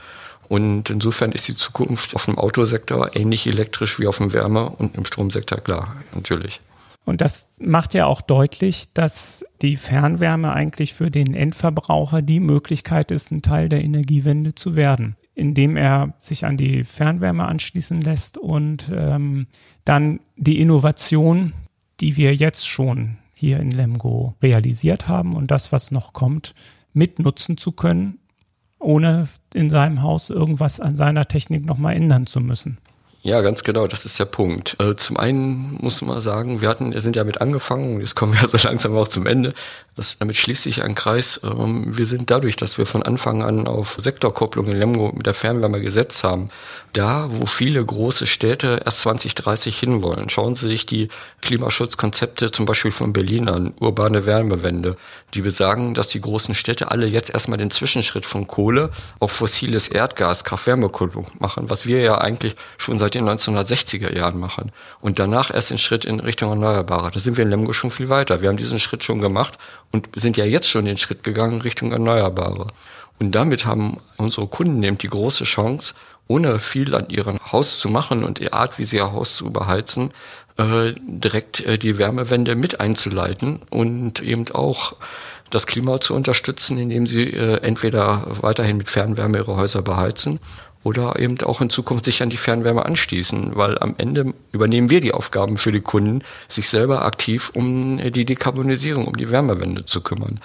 [0.48, 4.94] Und insofern ist die Zukunft auf dem Autosektor ähnlich elektrisch wie auf dem Wärme- und
[4.96, 6.60] im Stromsektor klar, natürlich.
[7.06, 13.12] Und das macht ja auch deutlich, dass die Fernwärme eigentlich für den Endverbraucher die Möglichkeit
[13.12, 18.38] ist, ein Teil der Energiewende zu werden, indem er sich an die Fernwärme anschließen lässt
[18.38, 19.46] und ähm,
[19.84, 21.52] dann die Innovation,
[22.00, 26.56] die wir jetzt schon hier in Lemgo realisiert haben und das, was noch kommt,
[26.92, 28.18] mitnutzen zu können,
[28.80, 32.78] ohne in seinem Haus irgendwas an seiner Technik nochmal ändern zu müssen.
[33.22, 34.76] Ja, ganz genau, das ist der Punkt.
[34.78, 38.34] Äh, zum einen muss man sagen, wir hatten, wir sind ja mit angefangen, jetzt kommen
[38.34, 39.52] wir so langsam auch zum Ende.
[39.96, 41.40] Das, damit schließt sich ein Kreis.
[41.42, 45.32] Ähm, wir sind dadurch, dass wir von Anfang an auf Sektorkopplung in Lemgo mit der
[45.32, 46.50] Fernwärme gesetzt haben,
[46.92, 50.28] da, wo viele große Städte erst 2030 hinwollen.
[50.28, 51.08] Schauen Sie sich die
[51.40, 54.96] Klimaschutzkonzepte zum Beispiel von Berlin an, urbane Wärmewende,
[55.32, 59.88] die besagen, dass die großen Städte alle jetzt erstmal den Zwischenschritt von Kohle auf fossiles
[59.88, 64.72] Erdgas, Kraft-Wärmekopplung machen, was wir ja eigentlich schon seit den 1960er Jahren machen.
[65.00, 67.10] Und danach erst den Schritt in Richtung Erneuerbare.
[67.10, 68.42] Da sind wir in Lemgo schon viel weiter.
[68.42, 69.58] Wir haben diesen Schritt schon gemacht
[69.92, 72.68] und sind ja jetzt schon den Schritt gegangen Richtung Erneuerbare.
[73.18, 75.94] Und damit haben unsere Kunden eben die große Chance,
[76.28, 79.46] ohne viel an ihrem Haus zu machen und die Art, wie sie ihr Haus zu
[79.46, 80.10] überheizen,
[80.58, 84.94] äh, direkt äh, die Wärmewende mit einzuleiten und eben auch
[85.50, 90.40] das Klima zu unterstützen, indem sie äh, entweder weiterhin mit Fernwärme ihre Häuser beheizen
[90.86, 95.00] oder eben auch in Zukunft sich an die Fernwärme anschließen, weil am Ende übernehmen wir
[95.00, 100.00] die Aufgaben für die Kunden, sich selber aktiv um die Dekarbonisierung, um die Wärmewende zu
[100.00, 100.38] kümmern.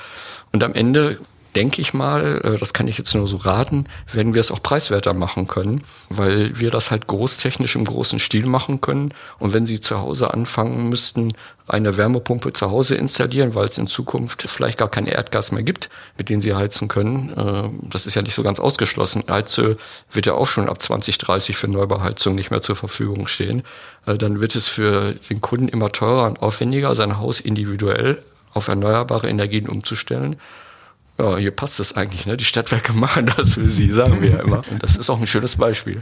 [0.51, 1.19] Und am Ende
[1.56, 4.62] denke ich mal, äh, das kann ich jetzt nur so raten, werden wir es auch
[4.64, 9.14] preiswerter machen können, weil wir das halt großtechnisch im großen Stil machen können.
[9.40, 11.34] Und wenn Sie zu Hause anfangen müssten,
[11.68, 15.90] eine Wärmepumpe zu Hause installieren, weil es in Zukunft vielleicht gar kein Erdgas mehr gibt,
[16.18, 19.24] mit dem Sie heizen können, äh, das ist ja nicht so ganz ausgeschlossen.
[19.30, 19.78] Heizöl
[20.12, 23.64] wird ja auch schon ab 2030 für Neubauheizung nicht mehr zur Verfügung stehen.
[24.06, 28.22] Äh, dann wird es für den Kunden immer teurer und aufwendiger, sein Haus individuell
[28.54, 30.36] auf erneuerbare Energien umzustellen
[31.21, 32.38] ja, hier passt es eigentlich, ne?
[32.38, 34.62] Die Stadtwerke machen das für sie, sagen wir ja immer.
[34.69, 36.01] Und das ist auch ein schönes Beispiel.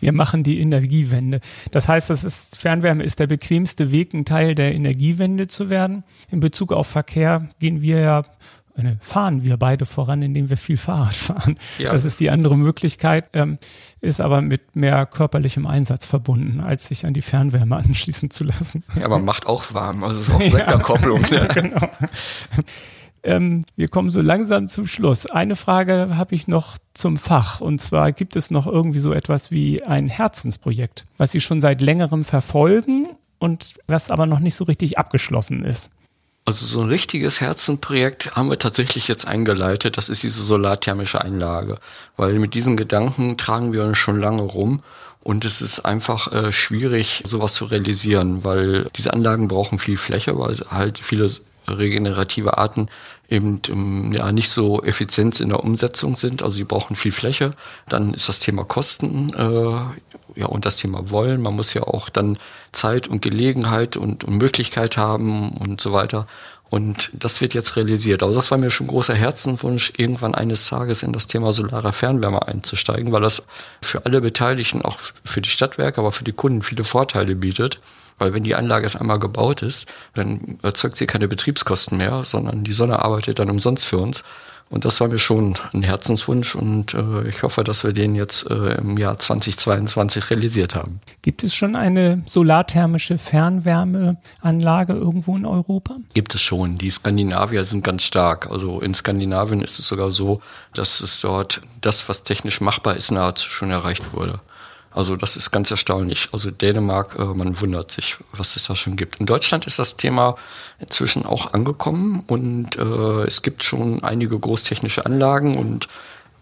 [0.00, 1.40] Wir machen die Energiewende.
[1.70, 6.04] Das heißt, das ist, Fernwärme ist der bequemste Weg, ein Teil der Energiewende zu werden.
[6.30, 8.22] In Bezug auf Verkehr gehen wir ja
[8.78, 11.58] äh, fahren wir beide voran, indem wir viel Fahrrad fahren.
[11.78, 11.92] Ja.
[11.92, 13.58] Das ist die andere Möglichkeit, ähm,
[14.00, 18.84] ist aber mit mehr körperlichem Einsatz verbunden, als sich an die Fernwärme anschließen zu lassen.
[18.96, 21.24] Ja, aber macht auch warm, also ist auch Sektorkopplung.
[21.30, 21.48] Ja, ne?
[21.48, 21.88] genau.
[23.22, 25.26] Ähm, wir kommen so langsam zum Schluss.
[25.26, 27.60] Eine Frage habe ich noch zum Fach.
[27.60, 31.80] Und zwar gibt es noch irgendwie so etwas wie ein Herzensprojekt, was Sie schon seit
[31.80, 35.90] längerem verfolgen und was aber noch nicht so richtig abgeschlossen ist.
[36.44, 39.98] Also so ein richtiges Herzenprojekt haben wir tatsächlich jetzt eingeleitet.
[39.98, 41.78] Das ist diese solarthermische Einlage.
[42.16, 44.82] Weil mit diesen Gedanken tragen wir uns schon lange rum.
[45.22, 50.38] Und es ist einfach äh, schwierig, sowas zu realisieren, weil diese Anlagen brauchen viel Fläche,
[50.38, 51.28] weil halt viele
[51.68, 52.88] regenerative Arten
[53.28, 56.42] eben ähm, ja nicht so effizient in der Umsetzung sind.
[56.42, 57.52] Also sie brauchen viel Fläche.
[57.88, 61.42] Dann ist das Thema Kosten äh, ja und das Thema Wollen.
[61.42, 62.38] Man muss ja auch dann
[62.72, 66.26] Zeit und Gelegenheit und, und Möglichkeit haben und so weiter.
[66.70, 68.22] Und das wird jetzt realisiert.
[68.22, 72.46] Also das war mir schon großer Herzenwunsch, irgendwann eines Tages in das Thema solare Fernwärme
[72.46, 73.46] einzusteigen, weil das
[73.80, 77.80] für alle Beteiligten, auch für die Stadtwerke, aber für die Kunden viele Vorteile bietet.
[78.18, 82.64] Weil wenn die Anlage erst einmal gebaut ist, dann erzeugt sie keine Betriebskosten mehr, sondern
[82.64, 84.24] die Sonne arbeitet dann umsonst für uns.
[84.70, 88.50] Und das war mir schon ein Herzenswunsch und äh, ich hoffe, dass wir den jetzt
[88.50, 91.00] äh, im Jahr 2022 realisiert haben.
[91.22, 95.96] Gibt es schon eine solarthermische Fernwärmeanlage irgendwo in Europa?
[96.12, 96.76] Gibt es schon.
[96.76, 98.50] Die Skandinavier sind ganz stark.
[98.50, 100.42] Also in Skandinavien ist es sogar so,
[100.74, 104.40] dass es dort das, was technisch machbar ist, nahezu schon erreicht wurde.
[104.98, 106.30] Also das ist ganz erstaunlich.
[106.32, 109.20] Also Dänemark, äh, man wundert sich, was es da schon gibt.
[109.20, 110.34] In Deutschland ist das Thema
[110.80, 115.86] inzwischen auch angekommen und äh, es gibt schon einige großtechnische Anlagen und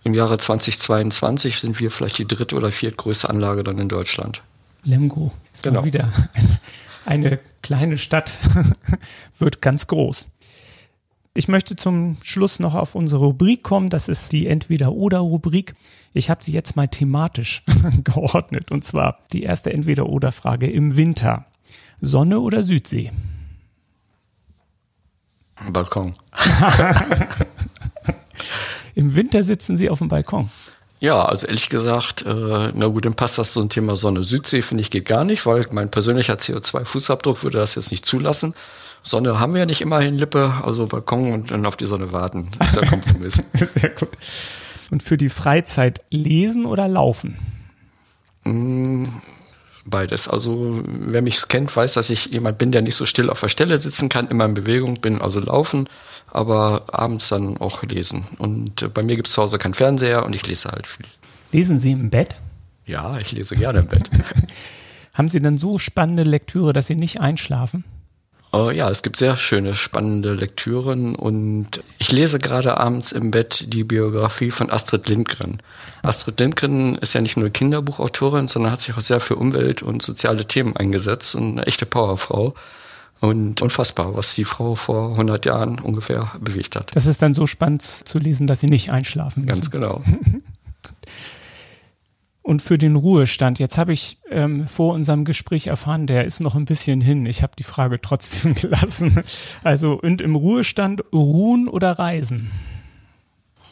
[0.05, 4.41] im Jahre 2022 sind wir vielleicht die dritte oder viertgrößte Anlage dann in Deutschland.
[4.85, 5.85] Lemgo ist genau.
[5.85, 6.11] wieder
[7.05, 8.33] eine kleine Stadt,
[9.39, 10.29] wird ganz groß.
[11.37, 13.91] Ich möchte zum Schluss noch auf unsere Rubrik kommen.
[13.91, 15.75] Das ist die Entweder-Oder-Rubrik.
[16.15, 17.63] Ich habe sie jetzt mal thematisch
[18.05, 18.71] geordnet.
[18.71, 21.45] Und zwar die erste Entweder-Oder-Frage im Winter.
[22.01, 23.13] Sonne oder Südsee?
[25.71, 26.15] Balkon.
[28.95, 30.51] Im Winter sitzen Sie auf dem Balkon.
[31.01, 34.25] Ja, also ehrlich gesagt, äh, na gut, dann passt das so ein Thema Sonne.
[34.25, 38.55] Südsee finde ich geht gar nicht, weil mein persönlicher CO2-Fußabdruck würde das jetzt nicht zulassen.
[39.07, 42.49] Sonne haben wir ja nicht immerhin Lippe, also Balkon und dann auf die Sonne warten.
[42.59, 43.41] Das ist der Kompromiss.
[43.53, 44.11] Sehr gut.
[44.91, 47.39] Und für die Freizeit lesen oder laufen?
[48.43, 49.07] Mm,
[49.85, 50.27] beides.
[50.27, 53.49] Also wer mich kennt, weiß, dass ich jemand bin, der nicht so still auf der
[53.49, 55.89] Stelle sitzen kann, immer in Bewegung bin, also laufen,
[56.33, 58.27] aber abends dann auch lesen.
[58.39, 61.07] Und äh, bei mir gibt es zu Hause keinen Fernseher und ich lese halt viel.
[61.53, 62.41] Lesen Sie im Bett?
[62.87, 64.11] Ja, ich lese gerne im Bett.
[65.15, 67.85] Haben Sie dann so spannende Lektüre, dass Sie nicht einschlafen?
[68.57, 73.65] Uh, ja, es gibt sehr schöne, spannende Lektüren und ich lese gerade abends im Bett
[73.69, 75.59] die Biografie von Astrid Lindgren.
[76.03, 80.01] Astrid Lindgren ist ja nicht nur Kinderbuchautorin, sondern hat sich auch sehr für Umwelt und
[80.01, 82.55] soziale Themen eingesetzt und eine echte Powerfrau.
[83.21, 86.95] Und unfassbar, was die Frau vor 100 Jahren ungefähr bewegt hat.
[86.95, 89.61] Das ist dann so spannend zu lesen, dass sie nicht einschlafen müssen.
[89.61, 90.03] Ganz genau.
[92.47, 96.55] Und für den Ruhestand, jetzt habe ich ähm, vor unserem Gespräch erfahren, der ist noch
[96.55, 97.27] ein bisschen hin.
[97.27, 99.21] Ich habe die Frage trotzdem gelassen.
[99.65, 102.53] Also, und im Ruhestand ruhen oder reisen?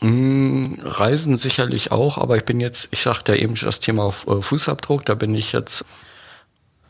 [0.00, 4.42] Mm, reisen sicherlich auch, aber ich bin jetzt, ich sagte ja eben das Thema äh,
[4.42, 5.84] Fußabdruck, da bin ich jetzt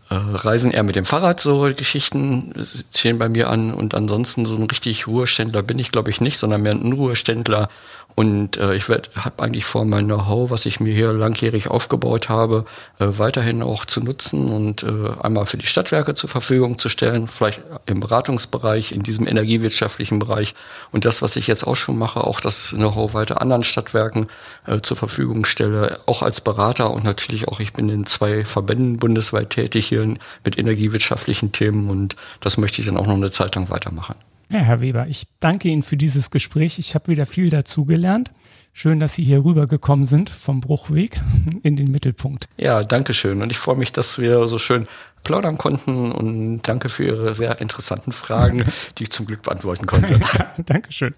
[0.08, 2.54] äh, Reisen eher mit dem Fahrrad, so Geschichten
[2.92, 6.38] zählen bei mir an und ansonsten so ein richtig Ruheständler bin ich glaube ich nicht,
[6.38, 7.68] sondern mehr ein Unruheständler
[8.14, 12.64] Und äh, ich habe eigentlich vor, mein Know-how, was ich mir hier langjährig aufgebaut habe,
[13.00, 17.26] äh, weiterhin auch zu nutzen und äh, einmal für die Stadtwerke zur Verfügung zu stellen,
[17.26, 20.54] vielleicht im Beratungsbereich, in diesem energiewirtschaftlichen Bereich.
[20.92, 24.28] Und das, was ich jetzt auch schon mache, auch das Know-how weiter anderen Stadtwerken
[24.66, 28.98] äh, zur Verfügung stelle, auch als Berater und natürlich auch, ich bin in zwei Verbänden
[28.98, 30.04] bundesweit tätig hier
[30.44, 34.14] mit energiewirtschaftlichen Themen und das möchte ich dann auch noch eine Zeit lang weitermachen.
[34.50, 36.78] Ja, Herr Weber, ich danke Ihnen für dieses Gespräch.
[36.78, 38.30] Ich habe wieder viel dazugelernt.
[38.72, 41.20] Schön, dass Sie hier rübergekommen sind vom Bruchweg
[41.62, 42.48] in den Mittelpunkt.
[42.56, 43.40] Ja, danke schön.
[43.42, 44.86] Und ich freue mich, dass wir so schön
[45.22, 48.64] plaudern konnten und danke für Ihre sehr interessanten Fragen,
[48.98, 50.12] die ich zum Glück beantworten konnte.
[50.38, 51.14] ja, Dankeschön.